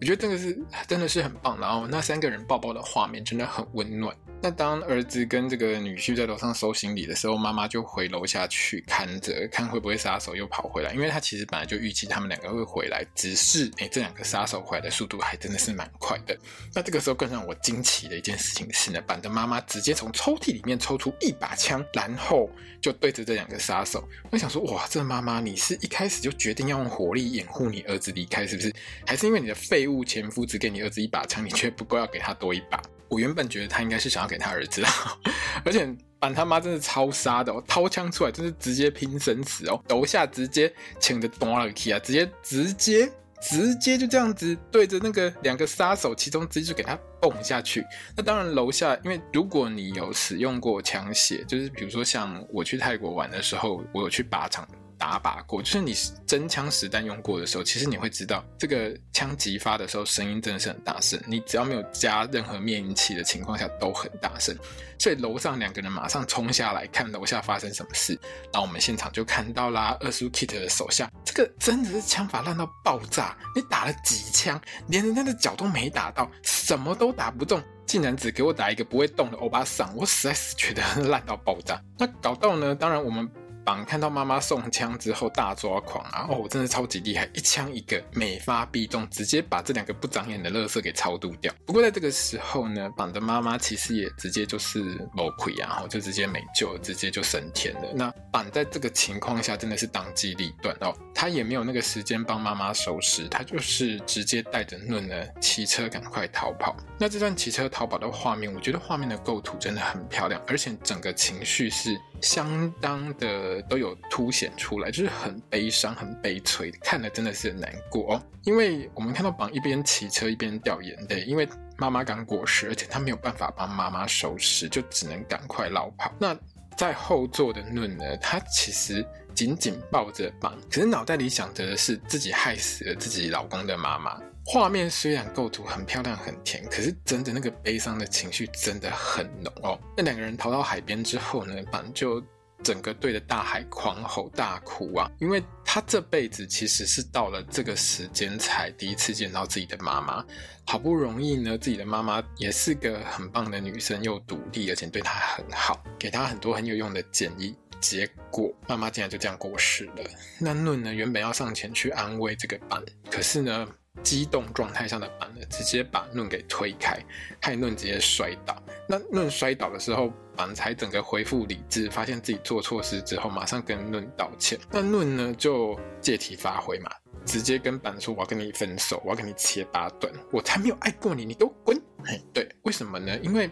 [0.00, 1.58] 我觉得这个是真的是很棒。
[1.60, 4.14] 然后那三个人抱抱的画面真的很温暖。
[4.44, 10.92] 那当儿子跟这个女婿在楼上收行李的时候，妈妈就回楼下去看着，看会不会杀手又跑回来。
[10.92, 16.36] 因为他其实本来就预期他们两个会回来，只是哎，这两个杀手回来的速度还真的是蛮快的。
[16.74, 22.50] 那这个时候更让我惊奇的一件事情是呢，板的妈妈直接从抽屉里面抽出一把枪，然后
[22.82, 24.06] 就对着这两个杀手。
[24.30, 28.70] 我想说，哇，这妈妈你是一开始就决定要用火力掩护你儿子离开，是不是？
[29.06, 32.78] 还是因为你的废物前夫只给你儿子一把枪，你却不够要给他多一把？
[33.08, 34.82] 我原本觉得他应该是想要给他儿子，
[35.64, 35.88] 而且
[36.18, 43.12] 板他妈真的超杀的哦，掏枪出来真是直接拼生死哦，楼下直接请的断了气啊，直接直接
[43.42, 47.84] 直接就这样子对着那个两个杀手，其中直接就给他蹦下去。
[48.16, 54.66] 那当然楼下，因为如果你有使用过枪械，就是比如说像我去泰国玩的时候，我有去靶场。
[55.04, 55.94] 打靶过，就是你
[56.26, 61.20] 真枪实弹用过的时候，其实你会知道，这个枪击发的时候声音真的是很大声。
[61.26, 64.56] 你只要没有加任何灭音器的情况下，都很大声。
[64.98, 68.18] 所以楼上两个人马上冲下来看楼下发生什么事，
[68.50, 73.36] 那我们现场就看到啦，二叔 Kit 的手下，这个真的是枪法烂到爆炸。
[73.54, 81.78] 你打了几枪，连人家的脚都没打到，什么都打不中，竟然只给我打一个不会动的欧巴桑，我实在是觉得 烂到爆炸。
[81.98, 83.30] 那搞到呢，当然我们。
[83.64, 86.26] 绑看到妈妈送枪之后大抓狂啊！
[86.28, 91.52] 哦，我真的超级厉害，一枪一个，每发必中，直接把这两个不长眼的垃圾给超度掉。
[91.66, 94.80] 不过在这个时候呢，绑的妈妈其实也直接就是
[95.14, 97.92] 没亏啊，然后就直接没救，直接就升天了。
[97.94, 106.76] 那绑在这个情况下真的是当机立断哦，他也没有那个时间帮妈妈收拾，他就是直接带着论呢骑车赶快逃跑。
[106.98, 111.98] 那这段骑车逃跑的画面，我觉得画面的构图真的很漂亮，而且整个情绪是。
[112.20, 118.22] 相当的都有凸显出来，就是很悲伤、很悲催，看了真的是难过哦。
[118.44, 126.12] 因为我们看到绑一边骑车一边掉眼泪，因为妈妈刚过世，而且他没有办法帮妈妈收拾，就只能赶快落跑。
[126.18, 126.36] 那
[126.76, 134.20] 在后座的嫩呢，他其实紧紧抱着绑，可是脑袋里想着的是自己害死了自己老公的妈妈。
[134.46, 139.80] 画面虽然构图很漂亮很甜，可是真的那个悲伤的情绪真的很浓哦。
[139.96, 142.22] 那两个人逃到海边之后呢，榜就
[142.62, 150.24] 整个对着大海狂吼大哭啊，因为他这辈子其实是到了这个时间才第一次见到自己的妈妈，
[150.66, 157.54] 好不容易呢，自己的妈妈也是个很棒的女生，又独立，而且对他很好，给他很多很有用的建议。
[157.80, 160.04] 结果妈妈竟然就这样过世了。
[160.38, 163.68] 那论呢，原本要上前去安慰这个板，可是呢。
[164.02, 166.98] 激动状态下的板呢，直接把论给推开，
[167.40, 168.60] 害论直接摔倒。
[168.88, 174.58] 那论摔倒的时候，板才整个恢复理智，发现自己做错事之后，马上跟论道歉。
[174.70, 176.90] 那论呢，就借题发挥嘛，
[177.24, 183.18] 直接跟板说：“我要跟你分手，我要跟你切八段，我才没有爱过你，你给我滚！”嘿，对，为什么呢？
[183.20, 183.48] 因为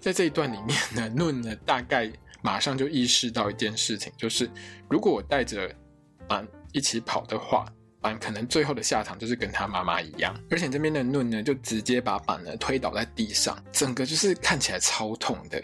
[0.00, 4.50] 在这一段里面呢，论呢大概马上就意识到一件事情，就是
[4.88, 5.74] 如果我带着
[6.28, 7.66] 板一起跑的话。
[7.98, 15.60] 板可能最后的下场就是跟他妈妈一样，而且这边的论呢，就直接把板呢推倒在地上，整个就是看起来超痛的。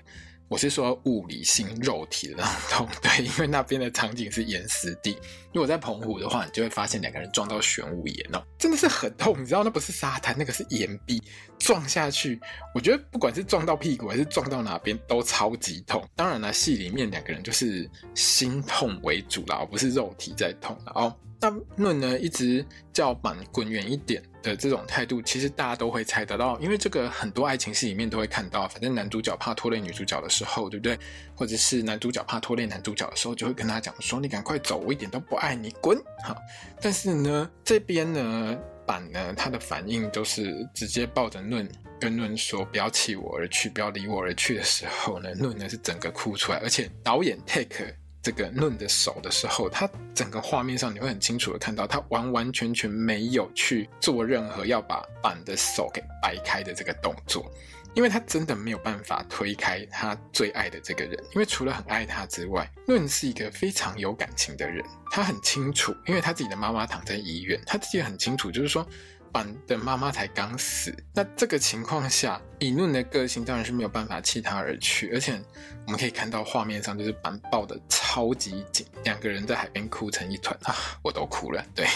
[0.52, 5.16] 我是说物理性、肉体的那种痛， 对，因为那边的场景是岩石地。
[5.50, 9.40] 如果在澎湖的话，你就会发现两个人撞到玄武岩哦，真的是很痛。
[9.40, 11.22] 你知道那不是沙滩，那个是岩壁，
[11.58, 12.38] 撞下去，
[12.74, 16.06] 我觉得不管是撞到屁股还是撞到哪边都超级痛。
[16.14, 21.16] 当然了，戏里面两个人就是心痛为主啦，而不是肉体在痛了哦。
[21.42, 30.96] 那论呢，一直叫板滚远一点的这种态度，其实大家都会猜得到，因为这个很多爱情戏里面都会看到，反正男主角怕拖累女主角的时候，对不对？
[31.34, 36.36] 或者是男主角怕拖累男主角的时候，就会跟他讲说：“你赶快走，我一点都不爱你，滚！”哈，
[36.80, 47.96] 但是呢，这边呢，板呢，他的反应都是直接抱着论，跟论说：“不要弃我而去，不要离我而去”的时候呢，论呢是整个哭出来，而且导演 take。
[48.22, 57.50] 这个论的手的时候，他整个画面上你会很清楚的看到，他完完全全没有去做任何要把板的手给掰开的这个动作，
[57.94, 68.86] 因为他真的没有办法推开他最爱的这个人，因为除了很爱他之外，论是一个非常有感情的人，他很清楚，因为他自己的妈妈躺在医院，他自己很清楚，就是说。
[69.32, 75.40] 板的妈妈才刚死，那这个情况下，以论的个性当然是没有办法弃他而去，而且
[75.86, 81.64] 我们可以看到画面上就是板抱得超级紧，两个人在海边哭成一团啊，我都哭了。
[81.74, 81.86] 对，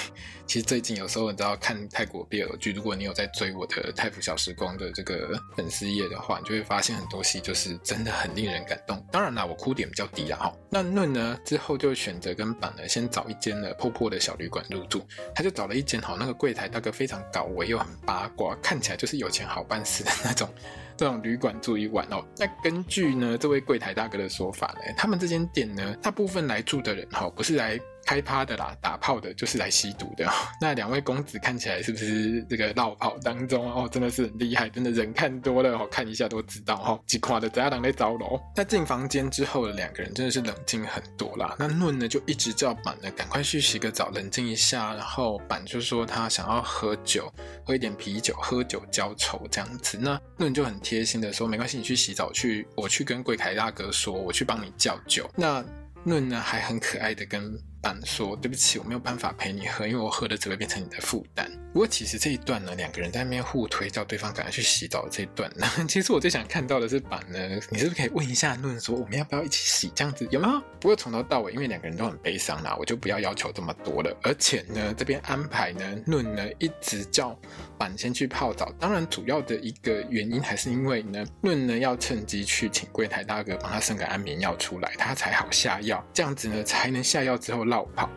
[0.47, 9.05] 其实最近有时候你知道看泰国 BL 剧，如果你有在追我的泰服小时光的这个粉丝页的话，你就会发现很多戏就是真的很令人感动。
[9.13, 10.53] 当然啦，我哭点比较低啦哈。
[10.71, 17.23] 那论呢之后就选择跟板呢先找一间呢破破的小旅馆入住，他就找了一间好那个柜台大哥非常。
[17.33, 20.49] 搞我又很八卦，看起来就是有钱好办事的那种
[20.97, 22.25] 这种旅馆住一晚哦。
[22.39, 27.79] 那根据呢这位柜台大哥的说法呢，他们这间店呢，大部分来住的人哈，不是来。
[28.07, 30.25] 开趴的啦，打炮的，就是来吸毒的。
[30.61, 33.89] 那两位公子看起来是不是这个落跑当中哦？
[33.91, 37.03] 真的是很厉害，真的人看多了哦，看一下都知道哦。
[37.05, 38.41] 几夸的在当在招楼。
[38.55, 41.57] 那进房间之后的两个人真的是冷静很多啦。
[41.59, 44.95] 那论呢就一直叫板呢赶快去洗个澡，冷静一下。
[44.95, 47.33] 然后板就说他想要喝酒，
[47.65, 49.99] 喝一点啤酒，喝酒浇愁这样子。
[50.01, 55.29] 那论就很贴心的说，没关系，你去洗澡去，我去跟柜台大哥说，我去帮你叫酒。
[55.35, 55.65] 那
[56.05, 57.59] 论呢还很可爱的跟。
[58.05, 61.51] 说对不起，我没有办法陪你喝，因为我喝了只会变成你的负担。
[61.73, 67.39] 不过其实这一段呢，两个人在那边互推，叫对方赶快去洗澡的这一段呢， 其实我最想看到的是板呢，
[67.71, 69.93] 你是不是可以问一下论说，我们要不要一起洗？
[69.95, 70.59] 这样子有没有？
[70.81, 74.17] 不过从头到尾，因为两个人都很悲伤啦，我就不要要求这么多了。
[74.23, 77.39] 而且呢，这边安排呢，论呢一直叫
[77.77, 78.73] 板先去泡澡。
[78.81, 86.03] 当然，主要的一个原因还是因为呢，论呢要趁机去请柜台大哥帮他生个安眠药出来，他才好下药。
[86.15, 88.09] 这样子呢，才能下药之后让落跑。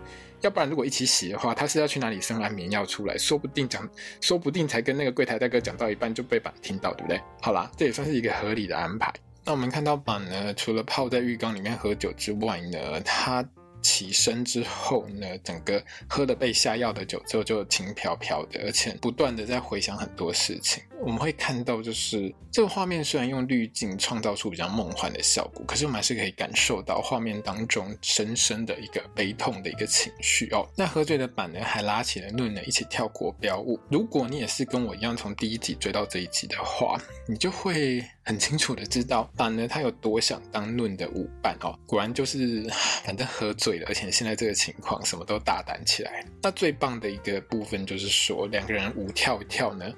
[0.41, 3.17] 要不然如果一起洗的话，他是要去哪里生安眠药出来？
[3.17, 3.87] 说不定讲，
[4.21, 7.21] 说不定才跟那个柜台大哥讲到一半就被板听到，对不对？
[7.41, 9.13] 好啦，这也算是一个合理的安排。
[9.43, 13.45] 那我们看到板呢，除了泡在浴缸里面喝酒之外呢，他。
[13.81, 20.83] 起身之后呢，整个喝了被下药的酒之后就轻飘飘的，而且不断的在回想很多事情。
[21.01, 30.67] 我们会看到，就是这个画面虽然用滤镜创造出比较梦幻的效果，可是我们还是可以感受到画面当中深深的一个悲痛的一个情绪哦。
[30.75, 33.79] 那喝醉的板呢，还拉起了论呢一起跳国标舞。
[33.89, 38.03] 如果你也是跟我一样从第一集追到这一集的话，你就会。
[38.29, 41.73] 很清楚的知道板呢，他有多想当论的舞伴哦。
[41.87, 42.63] 果然就是，
[43.03, 46.23] 反正喝醉了，而且现在这个情况，什么都大胆起来。
[46.43, 49.91] 那最棒的一个部分就是说，两个人舞跳一跳呢，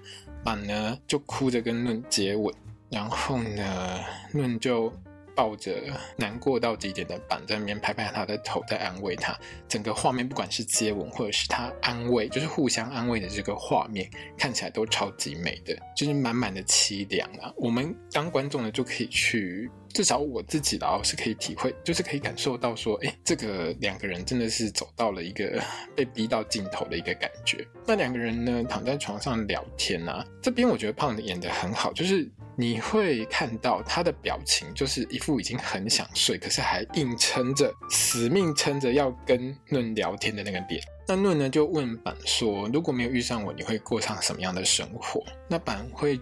[0.46, 2.56] 板呢就哭着跟论接吻，
[2.90, 4.00] 然后呢，
[4.32, 4.94] 论就。
[5.36, 5.82] 抱着
[6.18, 9.38] 难过到极点的板在那边拍拍他的头，在安慰他。
[9.68, 17.52] 整个画面不管是接吻或者是他安慰，就是互相安慰的这个画面，看起来都超级美的，就是满满的凄凉啊。
[17.56, 25.62] 我们当观众的就可以去，至少我自己的是可以体会，就是可以感受到说，哎，这个两个人真的是走到了一个
[25.96, 27.66] 被逼到尽头的一个感觉。
[27.86, 32.30] 那两个人呢，躺在床上聊天啊，这边我觉得胖的演得很好，就是。
[32.56, 40.84] 你会看到他的表情，就是一副已经很想睡，可是还硬撑着、死命撑着要跟论聊天的那个脸。
[41.08, 46.20] 那论呢就问板说：“如果没有遇上我，你会过上什么样的生活？”那板会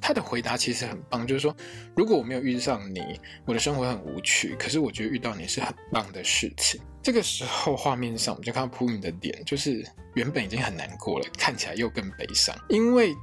[0.00, 1.56] 他的回答其实很棒，就是说
[1.96, 4.54] ：“如果我没有遇上你，我的生活很无趣。
[4.58, 13.14] 可是我觉得遇到你是很棒的事情。”这个时候画面上我们就看到朴允的脸，就是原本已经很难过了，看起来又更悲伤，因为。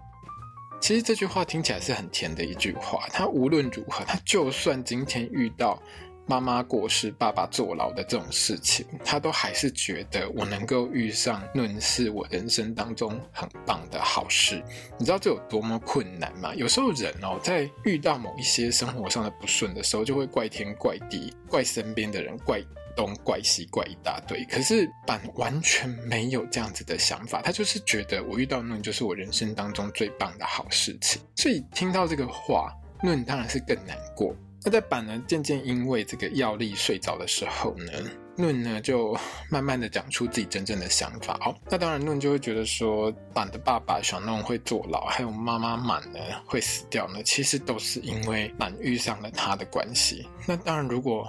[0.79, 3.07] 其实这句话听起来是很甜的一句话。
[3.11, 5.81] 他无论如何，他就算今天遇到
[6.27, 14.63] 妈妈过世、爸爸坐牢的这种事情，他都还是觉得我能够遇上论是我人生当中很棒的好事。
[14.97, 16.53] 你知道这有多么困难吗？
[16.55, 22.61] 有时候人哦，在遇到某一些生活上的不顺的时候，就会怪天怪地，怪身边的人，怪。
[22.95, 31.21] 东怪西怪一大堆，可是板完全没有这样子的想法，他就是觉得我遇到论就是我人生当中最棒的好事情。
[31.35, 32.71] 所以听到这个话，
[33.03, 34.35] 论当然是更难过。
[34.63, 37.91] 那在板呢渐渐因为这个药力睡着的时候呢，
[38.37, 39.15] 论呢就
[39.51, 41.37] 慢慢的讲出自己真正的想法。
[41.45, 50.27] 哦，那当然论就会觉得说，板的爸爸小弄会坐牢，还有妈妈满呢会死掉呢，其实都是因为板遇上了他的关系。
[50.47, 51.27] 那当然如果。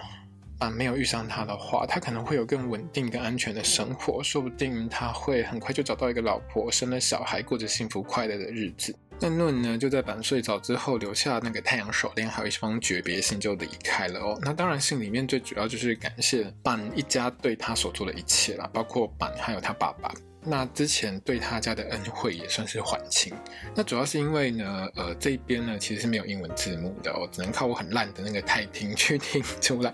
[0.58, 8.96] 啊，没有遇上他的话，他可能会有更稳定、更安全的生活，说不定他会很快就找到一个老婆，生了小孩，过着幸福快乐的日子。
[9.18, 14.38] 那论呢，就在板睡着之后，留下那个太阳手链，还有一封诀别信，就离开了哦。
[14.42, 20.12] 那当然，信里面最主要就是感谢板一家对他所做的一切啦，包括板还有他爸爸。
[20.46, 23.34] 那之前对他家的恩惠也算是还清。
[23.74, 29.92] 那主要是因为呢，呃，这边呢其实是没有英文字幕的我，只能靠我很烂的那个泰听去听出来。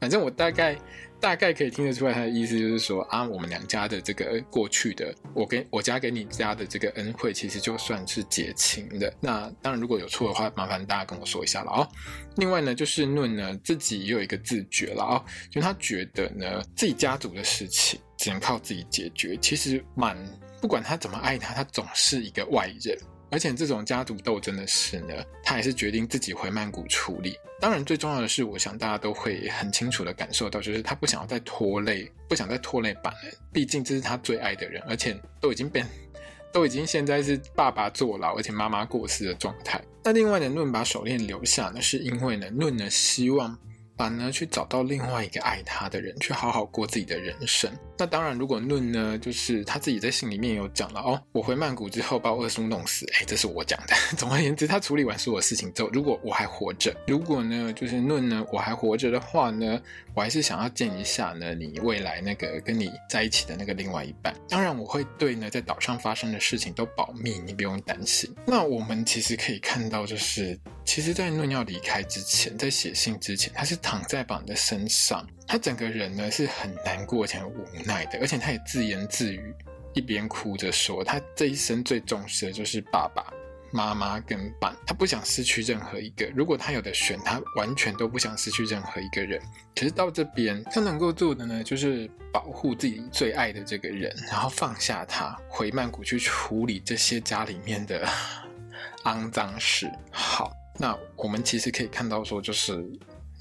[0.00, 0.74] 反正我大概
[1.20, 9.12] 大概可以听得出来他的意思，就是说啊，我们两家的这个过去的，我给我家给你家的这个恩惠，其实就算是结清的。
[9.20, 11.88] 那当然如果有错的话，麻烦大家跟我说一下了哦。
[12.36, 18.00] 另外呢，就是论呢自己也有一个自觉了哦，就他觉得呢自己家族的事情。
[18.20, 19.34] 只能靠自己解决。
[19.38, 20.14] 其实蛮
[20.60, 22.94] 不管他怎么爱他，他总是一个外人。
[23.30, 27.38] 而且这种家族斗争的事呢，他还是决定自己回曼谷处理。
[27.60, 33.30] 当然，最重要的是，我想大家都会很清楚的感受到，就是他不想要再拖累，不想再拖累板了。
[33.52, 35.84] 毕竟这是他最爱的人，而且都已经被
[36.52, 39.80] 都已经现在是爸爸坐牢，而且妈妈过世的状态。
[40.02, 43.56] 那另外呢，论把手链留下呢，是因为呢，论呢希望。
[44.00, 47.70] 反呢，去找到另外一个爱他的人，去好好过自己的人生。
[47.98, 53.94] 那当然，如果论呢，就是他自己在信里面有讲了哦，我回曼谷之后把我二叔弄死，哎，这是我讲的。
[54.16, 59.78] 总而言之，他处理完所有事情之后，如果我还活着，如果呢，就是论呢，我还活着的话呢，
[60.14, 64.34] 我还是想要见一下呢，你未来那个跟你在一起的那个另外一半。
[64.48, 68.34] 当然，我会对呢，在岛上发生的事情都保密，你不用担心。
[68.46, 73.76] 那我们其实可以看到，就是其实，在论要离开之前，在写信之前，他是。
[73.90, 79.52] 躺在绑的身上，他整个人呢是很难过且很无奈的，而且他也自言自语，
[79.94, 83.26] 一边哭着说，他这一生最重视的就是爸爸
[83.72, 86.30] 妈妈跟伴，他不想失去任何一个。
[86.36, 89.42] 如果他有的选，他完全都不想失去任何一个人。
[89.74, 98.06] 可是到这边，他能够做的呢，就是保护自己最爱的这个人，然后放下他，回曼谷去处理这些家里面的
[99.02, 99.90] 肮脏事。
[100.12, 102.88] 好，那我们其实可以看到说，就是。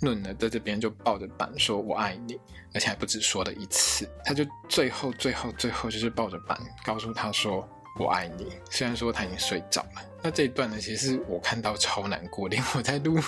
[0.02, 2.40] 论呢，在这边就抱着板说“我爱你”，
[2.74, 4.10] 而且还不止说了一次。
[4.24, 7.68] 他就最后、最后、最后，就是抱着板告诉他说
[8.00, 8.54] “我爱你”。
[8.72, 10.02] 虽然说他已经睡着了。
[10.22, 12.48] 那这一段呢，其实我看到超难过。
[12.48, 13.20] 连我在录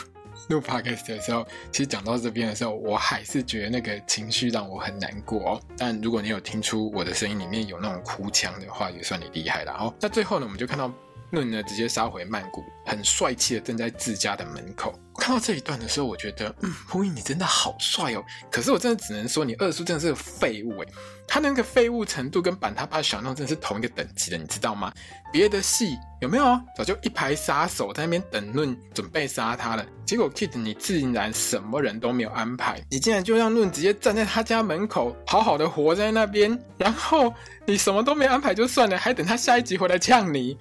[0.50, 5.62] 录 podcast 的时候，其实讲到这边的时候，我还是觉得那个情绪让我很难过哦。
[5.78, 9.94] 但如果你有听出我的声音里面有那种哭腔的话，也算你厉害了哦。
[10.00, 10.92] 那最后呢，我们就看到。
[11.32, 14.94] 论呢，直接杀回曼谷，很帅气的站在自家的门口。
[15.18, 18.24] 看到这一段的时候，我觉得，嗯，朴英你真的好帅哦。
[18.50, 20.88] 可是我真的只能说，你二叔真的是个废物诶。
[21.28, 24.92] 他那个废物程度跟板他爸小弄真的是同一个等级的，你知道吗？
[25.32, 26.60] 别的戏有没有？
[26.76, 29.86] 早就一排杀手在那边等论，准备杀他了。
[30.06, 37.34] 结果 kid 你自然什么人都没有安排，你竟然就让论直接站在他家门口，好好的活在那边，然后
[37.66, 40.58] 你什么都没安排就算了，还等他下一集回来呛你。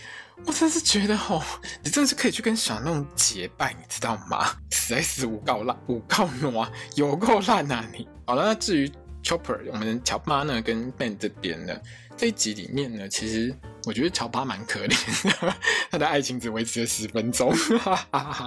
[0.47, 1.43] 我真是觉得哦，
[1.83, 4.40] 你真的是可以去跟小弄结拜，你知道吗？
[4.71, 8.09] 实在是无够烂，无够暖，有够烂啊你！
[8.27, 8.91] 好了，那至于
[9.23, 11.77] Chopper，我们乔巴呢跟 Ben 这边呢，
[12.17, 15.55] 这一集里面呢，其实我觉得乔巴蛮可怜的，
[15.91, 17.55] 他的爱情只维持了十分钟。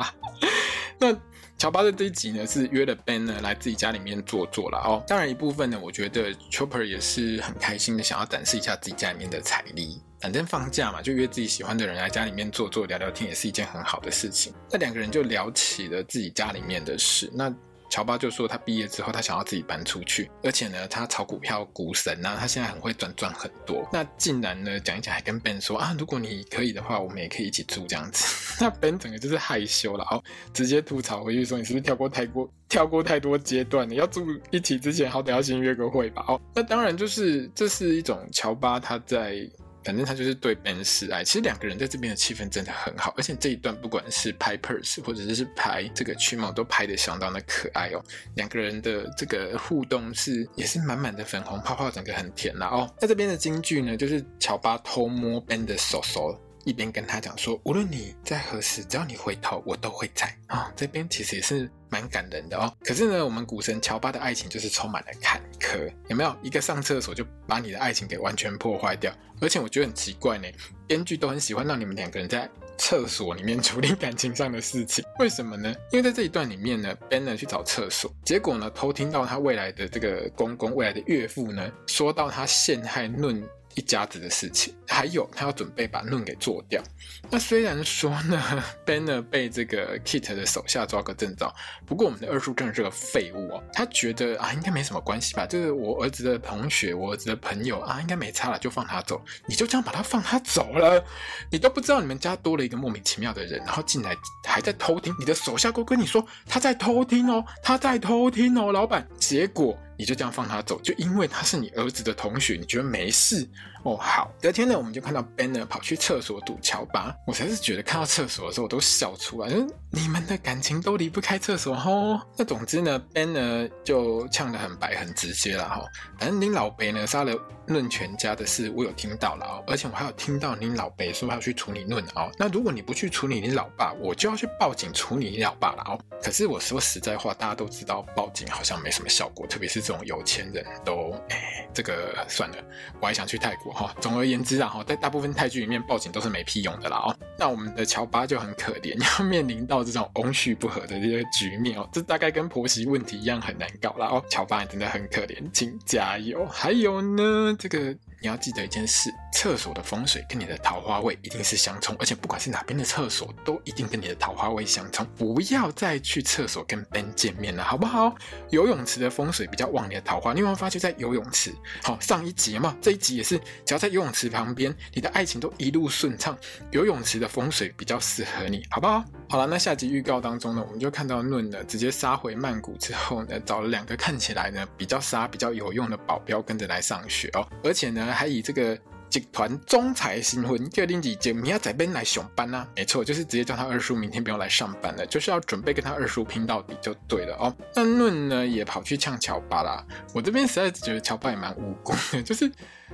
[0.99, 1.15] 那
[1.57, 5.03] 乔巴的这一集呢，是约了 Ben 呢来自己家里面坐坐了哦。
[5.07, 10.01] 当然一部分呢，我觉得 Chopper 也是很开心的，想要展示一下自己家里面的财力。
[10.23, 14.53] 反正放假嘛，就约自己喜欢的人来家里面坐坐聊聊天，也是一件很好的事情。
[14.71, 17.29] 那两个人就聊起了自己家里面的事。
[17.33, 17.53] 那
[17.89, 23.85] 乔巴就说，他毕业之后，他想要自己搬出去，而且呢，他炒股票股神呐、啊，他现在很会赚，赚很多。
[23.91, 28.55] 那竟然呢，讲一讲还跟 Ben 说啊，如果你可以的话，我们也可以一起住这样子。
[28.63, 33.93] 那 Ben 整个就是害羞了，哦，直接吐槽回去说，你是不是跳过太过跳过太多阶段了？
[33.93, 36.23] 要住一起之前，好歹要先约个会吧。
[36.29, 39.45] 哦，那当然就是这是一种乔巴他在。
[39.83, 48.03] 反正他就是对 Ben 示爱，其实两个人在这边的气氛真的很好，而且这一段不管是拍 Purse 或者是拍这个曲毛都拍的相当的可爱哦。
[48.35, 52.89] 两个人的这个互动是也是满满的粉红泡泡，整个很甜啦哦。
[53.01, 56.39] 那这边的金句呢，就是乔巴偷摸 Ben 的手手。
[56.63, 60.73] 一边跟他讲说，无论你在何时，只要你回头，我都会在啊、哦。
[60.75, 62.73] 这边其实也是蛮感人的哦。
[62.83, 66.35] 可是呢，我们股神乔巴的爱情就是充满了坎坷，有没有？
[66.41, 69.13] 一个上厕所就把你的爱情给完全破坏掉。
[69.41, 70.47] 而且我觉得很奇怪呢，
[70.87, 75.73] 编剧都很喜欢让你们两个人在厕所里面处理感情上的事情，为什么呢？
[75.91, 83.43] 因为在这一段里面呢，Ben 呢去找厕所，结果呢偷听到他未来的这个公公、未来的岳父呢说到他陷害论。
[83.75, 86.81] 一家子的事情，还有他要准备把论给做掉。
[87.29, 91.53] 那虽然说呢，Ben 呢被这个 Kit 的手下抓个正着，
[91.85, 93.63] 不过我们的二叔真的是个废物哦。
[93.73, 99.21] 他觉得啊，应该没什么关系吧，就是我儿子的同学，我儿子的朋友啊，应该没差了，就放他走。
[99.47, 101.03] 你就这样把他放他走了，
[101.51, 105.15] 你都不知道你们家多了一个莫名其妙的人，然后进来还在偷听。
[105.19, 109.07] 你的手下都跟你说他在偷听哦，他在偷听哦，老板。
[109.17, 109.77] 结果。
[110.03, 113.47] 你就这样放他走，就因为他是你儿子的同学，你觉得没事
[113.83, 113.95] 哦？
[113.97, 122.21] 好，隔天呢，我们就看到 Ben 呢跑去厕所堵乔巴，我才是觉得看到厕所的时候我都笑出来，就是你们的感情都离不开厕所哦。
[122.37, 125.83] 那总之呢，Ben 呢就呛得很白很直接了哈。
[126.19, 127.35] 反正你老北呢杀了
[127.67, 132.31] 论全家的事，我有听到了哦，而且我还有听到你老北说要去处理论哦。
[132.37, 135.99] 那如果你不去处理你老爸，我就要去报警处理你老爸了哦。
[136.21, 142.57] 可是我说实在话，大家都知道报警好像没什么效果，特别是这种有钱人都哎，这个算了，
[143.01, 143.93] 我还想去泰国哈。
[143.99, 147.15] 总而言之啊哈，在大部分泰剧里面报警都是没屁用的啦哦。
[147.37, 154.23] 那我们的乔巴就很可怜， 要面临到这种翁婿不和的这些局面哦，这大概跟婆媳问题一样很难搞啦哦。
[154.29, 156.45] 乔巴真的很可怜，请加油。
[156.45, 157.95] 还有呢，这个。
[158.23, 165.05] 你要记得一件事：厕所的风水跟你的桃花位一定是相冲，而且不管是哪边的厕所，都一定跟你的桃花位相冲。
[165.17, 168.15] 不要再去厕所跟 Ben 见面了，好不好？
[168.49, 171.53] 游泳池的风水比较旺你的桃花，你有没有发觉在游泳池？
[171.83, 176.37] 好，上一集嘛，这一集也是，只要在游泳池旁边，你的爱情都一路顺畅。
[176.71, 179.03] 游泳池的风水比较适合你，好不好？
[179.27, 188.77] 好了，那下集预告当中呢，我们就看到论呢直接杀回曼谷之后呢，找了两个看起来呢比较杀、比较有用的保镖跟着来上学哦，而且呢还以这个
[189.09, 197.55] 集团总裁新婚，叫林子杰，明天在边来上班呢、没错，就是直接叫他二叔明天不用来上班了，就是要准备跟他二叔拼到底就对了哦。
[197.75, 202.51] 那论呢也跑去呛乔巴啦，我这边实在觉得乔巴也蛮无辜的，就是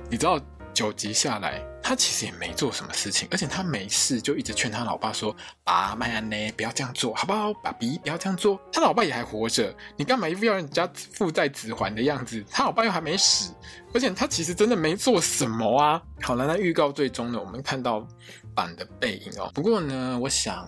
[0.08, 0.40] 你知道。
[0.80, 7.52] 九集下来，他其实也没做什么事情，而且他没事就一直劝他老爸说：“爸，麦安呢，不要这样做，好不好？
[7.62, 12.42] 爸比，不要这样做。”他老爸也还活着，你干嘛一副要人家父债子还的样子？
[12.50, 13.52] 他老爸又还没死，
[13.92, 16.00] 而且他其实真的没做什么啊。
[16.22, 18.08] 好了，那预告最终呢，我们看到
[18.54, 19.50] 板的背影哦。
[19.52, 20.66] 不过呢，我想。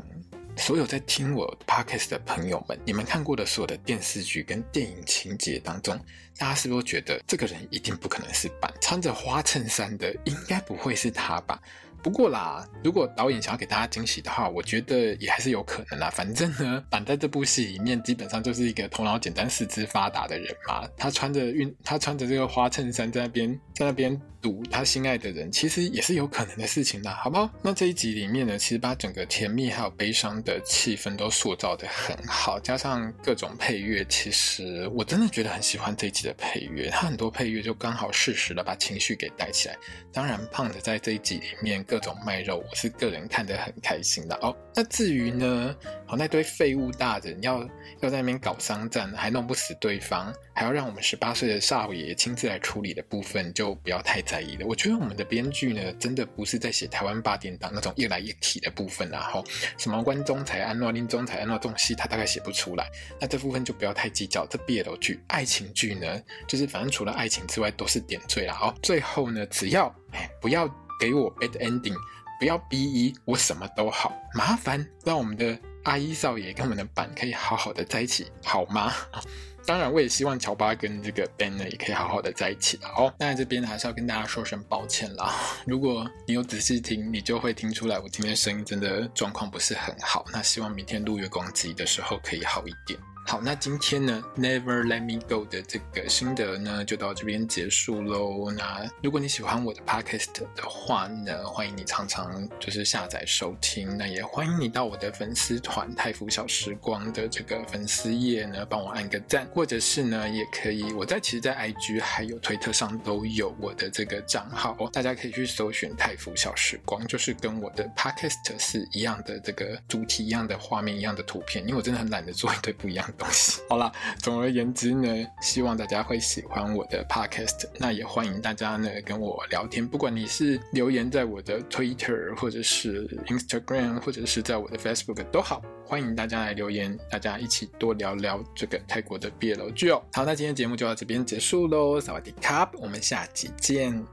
[0.56, 5.98] 所有在听我 podcast 的朋友们，你们看过的所有的电视剧跟电影情节当中，
[6.36, 8.72] 大家是不是觉得这个人一定不可能是扮？
[8.80, 11.60] 穿着花衬衫的应该不会是他吧？
[12.02, 16.10] 不过啦，如果导演想要给大家惊喜的话，我觉得也还是有可能啦。
[16.10, 20.84] 反正呢，板在这部戏里面基本上就是一个头脑简单、四肢发达的人嘛。
[20.96, 27.48] 他穿着运，他穿着这个花衬衫在那边，在那边堵他心爱的人，其实也是有可能的事情啦，好不好？
[27.62, 36.90] 那这一集里面呢，其实把整个甜蜜还有悲伤的气氛都塑造得很好，加上各种配乐，其实我真的觉得很喜欢这一集的配乐。
[36.90, 39.76] 他很多配乐就刚好适时的把情绪给带起来。
[40.12, 41.80] 当然，胖子在这一集里面。
[41.92, 44.56] 各种卖肉，我是个人看得很开心的哦。
[44.74, 45.76] 那至于呢，
[46.06, 47.60] 好那堆废物大人要
[48.00, 54.66] 要在那边搞商战，还弄不死对方，还要让我们十八岁的少爷亲自来处理的部分，就不要太在意了。
[54.66, 59.20] 我觉得我们的编剧呢，真的不是在写台湾八点档那种一来一体的部分啦。
[59.20, 59.44] 哈，
[59.76, 62.88] 什么关中才安诺林中才安诺这种戏，他大概写不出来。
[63.20, 64.46] 那这部分就不要太计较。
[64.46, 68.58] 这 BL 剧爱情剧呢，就是反正除了爱情之外都是点缀啦。
[68.62, 70.66] 哦，最后呢，只要哎不要。
[71.02, 71.96] 给我 bad ending，
[72.38, 74.12] 不要 BE，我什么都好。
[74.34, 78.92] 麻烦让我们的阿一少爷跟我们的板可以好好的在一起，好吗？
[79.66, 83.12] 当然，我也希望乔巴跟这个 Ben 呢也可以好好的在一起了哦。
[83.18, 85.34] 那这边还是要跟大家说声抱歉啦。
[85.66, 90.24] 如果你有仔细听，你就会听出来我今天声音真的状况不是很好。
[90.32, 92.96] 那希望明天录月光集的时候可以好一点。
[93.24, 98.50] 好，那今天呢，Never Let Me Go 的这个心得呢，就到这边结束喽。
[98.50, 103.96] 那如果你喜欢我的 Podcast 的话呢，欢迎你常常就是下载收听。
[103.96, 127.68] 那也欢迎你到我的粉丝团泰福小时光的这个粉丝页呢，帮我按个赞，或者是呢，也可以我在其实，在 IG 还有推特上都有我的这个账号，大家可以去搜寻泰福小时光，就是跟我的 Podcast 是一样的这个主题一样的画面一样的图片，因为我真的很懒得做一堆不一样东西 好啦，总而言之呢，希望大家会喜欢我的 podcast。
[127.78, 140.02] 那也欢迎大家呢跟我聊天，不管你是留言在我的 Twitter，或者是 Instagram，或者是在我的 Facebook 都好，欢迎大家来留言，大家一起多聊聊这个泰国的 BL 剧哦。
[140.12, 144.04] 好，那今天节目就到这边结束喽，萨瓦迪卡，我们下期见。